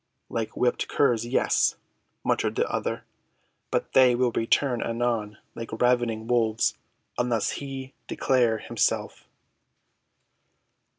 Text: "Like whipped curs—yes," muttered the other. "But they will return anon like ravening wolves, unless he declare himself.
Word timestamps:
"Like 0.31 0.57
whipped 0.57 0.87
curs—yes," 0.87 1.75
muttered 2.23 2.55
the 2.55 2.67
other. 2.67 3.03
"But 3.69 3.93
they 3.93 4.15
will 4.15 4.31
return 4.31 4.81
anon 4.81 5.37
like 5.53 5.71
ravening 5.79 6.25
wolves, 6.25 6.75
unless 7.19 7.51
he 7.51 7.93
declare 8.07 8.57
himself. 8.57 9.27